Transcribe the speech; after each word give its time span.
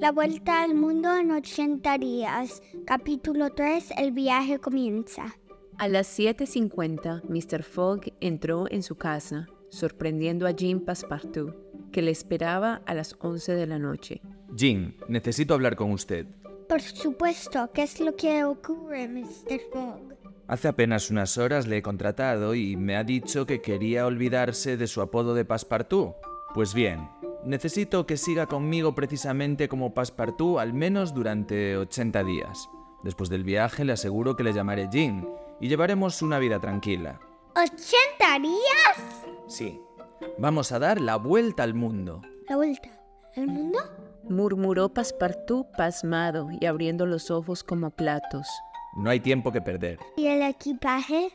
La 0.00 0.12
vuelta 0.12 0.62
al 0.62 0.74
mundo 0.74 1.14
en 1.14 1.30
80 1.30 1.98
días. 1.98 2.62
Capítulo 2.86 3.50
3. 3.50 3.90
El 3.98 4.12
viaje 4.12 4.58
comienza. 4.58 5.36
A 5.76 5.88
las 5.88 6.18
7.50, 6.18 7.24
Mr. 7.28 7.62
Fogg 7.62 8.14
entró 8.18 8.64
en 8.70 8.82
su 8.82 8.96
casa, 8.96 9.46
sorprendiendo 9.68 10.46
a 10.46 10.54
Jim 10.54 10.82
Passepartout, 10.82 11.54
que 11.92 12.00
le 12.00 12.12
esperaba 12.12 12.80
a 12.86 12.94
las 12.94 13.14
11 13.20 13.52
de 13.52 13.66
la 13.66 13.78
noche. 13.78 14.22
Jim, 14.56 14.94
necesito 15.06 15.52
hablar 15.52 15.76
con 15.76 15.90
usted. 15.90 16.26
Por 16.66 16.80
supuesto, 16.80 17.70
¿qué 17.74 17.82
es 17.82 18.00
lo 18.00 18.16
que 18.16 18.42
ocurre, 18.42 19.06
Mr. 19.06 19.60
Fogg? 19.70 20.16
Hace 20.48 20.68
apenas 20.68 21.10
unas 21.10 21.36
horas 21.36 21.66
le 21.66 21.76
he 21.76 21.82
contratado 21.82 22.54
y 22.54 22.74
me 22.74 22.96
ha 22.96 23.04
dicho 23.04 23.44
que 23.44 23.60
quería 23.60 24.06
olvidarse 24.06 24.78
de 24.78 24.86
su 24.86 25.02
apodo 25.02 25.34
de 25.34 25.44
Passepartout. 25.44 26.14
Pues 26.54 26.72
bien, 26.72 27.06
necesito 27.44 28.06
que 28.06 28.16
siga 28.16 28.46
conmigo 28.46 28.94
precisamente 28.94 29.68
como 29.68 29.94
Passepartout 29.94 30.58
al 30.58 30.72
menos 30.72 31.14
durante 31.14 31.76
80 31.76 32.24
días. 32.24 32.68
Después 33.02 33.30
del 33.30 33.44
viaje 33.44 33.84
le 33.84 33.92
aseguro 33.92 34.36
que 34.36 34.44
le 34.44 34.52
llamaré 34.52 34.88
Jim 34.90 35.24
y 35.60 35.68
llevaremos 35.68 36.22
una 36.22 36.38
vida 36.38 36.60
tranquila. 36.60 37.20
¿80 37.54 38.42
días? 38.42 39.26
Sí, 39.46 39.80
vamos 40.38 40.72
a 40.72 40.78
dar 40.78 41.00
la 41.00 41.16
vuelta 41.16 41.62
al 41.62 41.74
mundo. 41.74 42.22
¿La 42.48 42.56
vuelta 42.56 42.90
al 43.36 43.46
mundo? 43.46 43.78
Murmuró 44.28 44.92
Passepartout 44.92 45.66
pasmado 45.76 46.48
y 46.60 46.66
abriendo 46.66 47.06
los 47.06 47.30
ojos 47.30 47.64
como 47.64 47.90
platos. 47.90 48.46
No 48.96 49.08
hay 49.10 49.20
tiempo 49.20 49.52
que 49.52 49.60
perder. 49.60 49.98
¿Y 50.16 50.26
el 50.26 50.42
equipaje? 50.42 51.30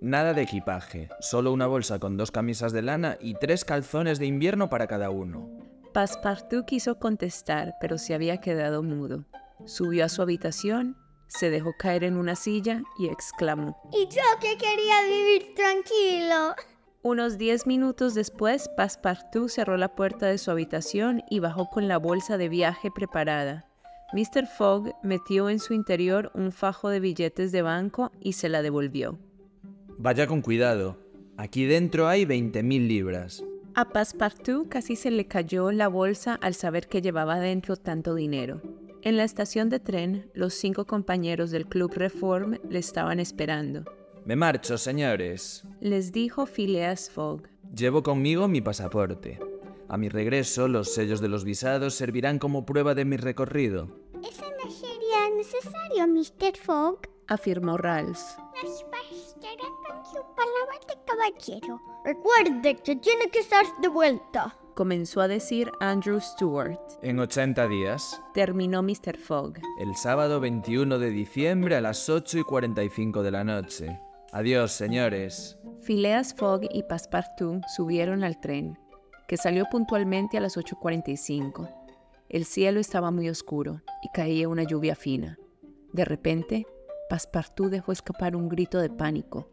Nada 0.00 0.34
de 0.34 0.42
equipaje, 0.42 1.08
solo 1.20 1.52
una 1.52 1.66
bolsa 1.66 1.98
con 1.98 2.16
dos 2.16 2.30
camisas 2.30 2.72
de 2.72 2.82
lana 2.82 3.16
y 3.18 3.34
tres 3.34 3.64
calzones 3.64 4.18
de 4.18 4.26
invierno 4.26 4.68
para 4.68 4.86
cada 4.86 5.08
uno. 5.08 5.48
Passepartout 5.94 6.66
quiso 6.66 6.98
contestar, 6.98 7.74
pero 7.80 7.96
se 7.96 8.14
había 8.14 8.36
quedado 8.38 8.82
mudo. 8.82 9.24
Subió 9.64 10.04
a 10.04 10.10
su 10.10 10.20
habitación, 10.20 10.98
se 11.28 11.48
dejó 11.48 11.72
caer 11.78 12.04
en 12.04 12.18
una 12.18 12.36
silla 12.36 12.82
y 12.98 13.06
exclamó. 13.06 13.80
¿Y 13.90 14.04
yo 14.06 14.22
que 14.40 14.58
quería 14.58 15.02
vivir 15.08 15.54
tranquilo? 15.54 16.54
Unos 17.02 17.38
diez 17.38 17.66
minutos 17.66 18.14
después, 18.14 18.68
Passepartout 18.76 19.48
cerró 19.48 19.78
la 19.78 19.94
puerta 19.94 20.26
de 20.26 20.36
su 20.36 20.50
habitación 20.50 21.22
y 21.30 21.38
bajó 21.38 21.70
con 21.70 21.88
la 21.88 21.96
bolsa 21.96 22.36
de 22.36 22.50
viaje 22.50 22.90
preparada. 22.90 23.66
Mr. 24.12 24.46
Fogg 24.46 24.94
metió 25.02 25.48
en 25.48 25.58
su 25.58 25.72
interior 25.72 26.30
un 26.34 26.52
fajo 26.52 26.90
de 26.90 27.00
billetes 27.00 27.50
de 27.50 27.62
banco 27.62 28.12
y 28.20 28.34
se 28.34 28.48
la 28.48 28.60
devolvió. 28.60 29.18
Vaya 29.98 30.26
con 30.26 30.42
cuidado. 30.42 30.98
Aquí 31.36 31.64
dentro 31.64 32.08
hay 32.08 32.24
20.000 32.24 32.86
libras. 32.86 33.44
A 33.74 33.90
Passepartout 33.90 34.68
casi 34.68 34.96
se 34.96 35.10
le 35.10 35.26
cayó 35.26 35.70
la 35.72 35.88
bolsa 35.88 36.34
al 36.34 36.54
saber 36.54 36.88
que 36.88 37.02
llevaba 37.02 37.40
dentro 37.40 37.76
tanto 37.76 38.14
dinero. 38.14 38.60
En 39.02 39.16
la 39.16 39.24
estación 39.24 39.68
de 39.68 39.80
tren, 39.80 40.30
los 40.34 40.54
cinco 40.54 40.86
compañeros 40.86 41.50
del 41.50 41.66
Club 41.66 41.92
Reform 41.94 42.58
le 42.68 42.78
estaban 42.78 43.20
esperando. 43.20 43.84
Me 44.24 44.34
marcho, 44.34 44.76
señores. 44.78 45.64
Les 45.80 46.12
dijo 46.12 46.46
Phileas 46.46 47.10
Fogg. 47.10 47.42
Llevo 47.74 48.02
conmigo 48.02 48.48
mi 48.48 48.60
pasaporte. 48.60 49.38
A 49.88 49.96
mi 49.96 50.08
regreso, 50.08 50.68
los 50.68 50.92
sellos 50.92 51.20
de 51.20 51.28
los 51.28 51.44
visados 51.44 51.94
servirán 51.94 52.38
como 52.38 52.66
prueba 52.66 52.94
de 52.94 53.04
mi 53.04 53.16
recorrido. 53.16 53.88
Eso 54.28 54.44
no 54.64 54.70
sería 54.70 55.30
necesario, 55.36 56.08
Mr. 56.08 56.56
Fogg. 56.58 57.02
Afirmó 57.28 57.76
Ralph. 57.76 58.18
Su 60.16 60.22
palabra 60.34 60.78
de 60.88 60.94
caballero. 61.04 61.80
Recuerde 62.04 62.76
que 62.76 62.96
tiene 62.96 63.28
que 63.30 63.40
estar 63.40 63.64
de 63.80 63.88
vuelta. 63.88 64.56
Comenzó 64.74 65.20
a 65.20 65.28
decir 65.28 65.70
Andrew 65.80 66.20
Stewart. 66.20 66.78
En 67.02 67.18
80 67.18 67.66
días, 67.68 68.20
Terminó 68.34 68.82
Mr. 68.82 69.16
Fogg. 69.16 69.54
el 69.78 69.94
sábado 69.96 70.40
21 70.40 70.98
de 70.98 71.10
diciembre 71.10 71.76
a 71.76 71.80
las 71.80 72.08
8 72.08 72.38
y 72.38 72.42
45 72.42 73.22
de 73.22 73.30
la 73.30 73.44
noche. 73.44 74.00
Adiós, 74.32 74.72
señores. 74.72 75.58
Phileas 75.82 76.34
Fogg 76.34 76.62
y 76.70 76.82
Passepartout 76.82 77.62
subieron 77.74 78.22
al 78.24 78.38
tren, 78.40 78.78
que 79.28 79.36
salió 79.36 79.64
puntualmente 79.70 80.36
a 80.36 80.40
las 80.40 80.56
8.45. 80.56 81.70
El 82.28 82.44
cielo 82.44 82.80
estaba 82.80 83.10
muy 83.10 83.28
oscuro 83.28 83.80
y 84.02 84.08
caía 84.10 84.48
una 84.48 84.64
lluvia 84.64 84.94
fina. 84.94 85.38
De 85.92 86.04
repente, 86.04 86.66
Passepartout 87.08 87.70
dejó 87.70 87.92
escapar 87.92 88.36
un 88.36 88.48
grito 88.48 88.78
de 88.78 88.90
pánico. 88.90 89.48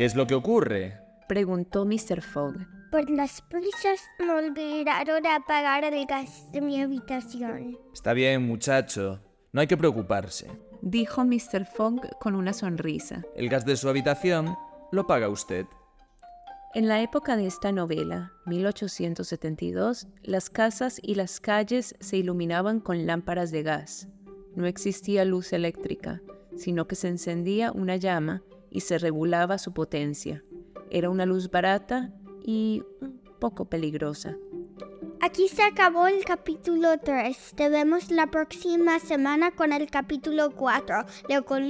¿Qué 0.00 0.06
es 0.06 0.14
lo 0.14 0.26
que 0.26 0.34
ocurre? 0.34 0.98
Preguntó 1.28 1.84
Mr. 1.84 2.22
Fogg. 2.22 2.54
Por 2.90 3.10
las 3.10 3.42
prisas 3.42 4.00
me 4.18 4.30
olvidaron 4.30 5.26
apagar 5.26 5.84
el 5.84 6.06
gas 6.06 6.50
de 6.52 6.62
mi 6.62 6.80
habitación. 6.80 7.76
Está 7.92 8.14
bien, 8.14 8.46
muchacho. 8.46 9.20
No 9.52 9.60
hay 9.60 9.66
que 9.66 9.76
preocuparse. 9.76 10.50
Dijo 10.80 11.22
Mr. 11.22 11.66
Fogg 11.66 12.18
con 12.18 12.34
una 12.34 12.54
sonrisa. 12.54 13.26
El 13.36 13.50
gas 13.50 13.66
de 13.66 13.76
su 13.76 13.90
habitación 13.90 14.56
lo 14.90 15.06
paga 15.06 15.28
usted. 15.28 15.66
En 16.72 16.88
la 16.88 17.02
época 17.02 17.36
de 17.36 17.46
esta 17.46 17.70
novela, 17.70 18.32
1872, 18.46 20.08
las 20.22 20.48
casas 20.48 20.98
y 21.02 21.14
las 21.14 21.40
calles 21.40 21.94
se 22.00 22.16
iluminaban 22.16 22.80
con 22.80 23.06
lámparas 23.06 23.50
de 23.50 23.64
gas. 23.64 24.08
No 24.56 24.64
existía 24.64 25.26
luz 25.26 25.52
eléctrica, 25.52 26.22
sino 26.56 26.86
que 26.86 26.94
se 26.94 27.08
encendía 27.08 27.70
una 27.70 27.96
llama 27.96 28.42
y 28.70 28.80
se 28.80 28.98
regulaba 28.98 29.58
su 29.58 29.72
potencia. 29.72 30.42
Era 30.90 31.10
una 31.10 31.26
luz 31.26 31.50
barata 31.50 32.12
y 32.42 32.82
un 33.00 33.20
poco 33.38 33.66
peligrosa. 33.66 34.36
Aquí 35.22 35.48
se 35.48 35.62
acabó 35.62 36.06
el 36.06 36.24
capítulo 36.24 36.98
3. 36.98 37.52
Te 37.54 37.68
vemos 37.68 38.10
la 38.10 38.28
próxima 38.28 38.98
semana 39.00 39.50
con 39.50 39.72
el 39.72 39.90
capítulo 39.90 40.50
4. 40.52 41.04
Leo 41.28 41.44
con. 41.44 41.68